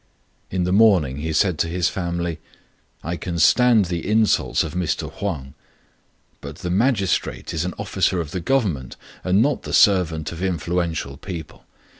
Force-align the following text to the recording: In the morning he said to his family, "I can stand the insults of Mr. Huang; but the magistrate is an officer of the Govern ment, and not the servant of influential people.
In 0.49 0.63
the 0.63 0.71
morning 0.71 1.17
he 1.17 1.31
said 1.31 1.59
to 1.59 1.67
his 1.67 1.87
family, 1.87 2.39
"I 3.03 3.17
can 3.17 3.37
stand 3.37 3.85
the 3.85 4.07
insults 4.09 4.63
of 4.63 4.73
Mr. 4.73 5.11
Huang; 5.11 5.53
but 6.41 6.55
the 6.55 6.71
magistrate 6.71 7.53
is 7.53 7.65
an 7.65 7.75
officer 7.77 8.19
of 8.19 8.31
the 8.31 8.41
Govern 8.41 8.73
ment, 8.73 8.95
and 9.23 9.43
not 9.43 9.61
the 9.61 9.73
servant 9.73 10.31
of 10.31 10.41
influential 10.41 11.17
people. 11.17 11.65